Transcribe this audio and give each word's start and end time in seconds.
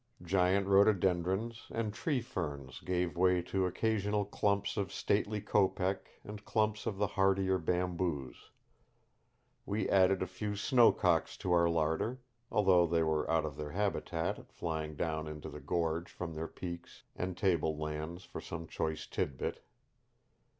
Giant 0.23 0.65
rhododendrons 0.65 1.67
and 1.69 1.93
tree 1.93 2.21
ferns 2.21 2.79
gave 2.81 3.15
way 3.15 3.43
to 3.43 3.67
occasional 3.67 4.25
clumps 4.25 4.75
of 4.75 4.91
stately 4.91 5.39
kopek 5.41 6.19
and 6.23 6.43
clumps 6.43 6.87
of 6.87 6.97
the 6.97 7.05
hardier 7.05 7.59
bamboos. 7.59 8.49
We 9.63 9.87
added 9.87 10.23
a 10.23 10.25
few 10.25 10.55
snow 10.55 10.91
cocks 10.91 11.37
to 11.37 11.51
our 11.51 11.69
larder 11.69 12.19
although 12.51 12.87
they 12.87 13.03
were 13.03 13.29
out 13.29 13.45
of 13.45 13.57
their 13.57 13.73
habitat, 13.73 14.51
flying 14.51 14.95
down 14.95 15.27
into 15.27 15.49
the 15.49 15.59
gorge 15.61 16.09
from 16.11 16.33
their 16.33 16.47
peaks 16.47 17.03
and 17.15 17.37
table 17.37 17.77
lands 17.77 18.23
for 18.23 18.41
some 18.41 18.65
choice 18.65 19.05
tidbit. 19.05 19.63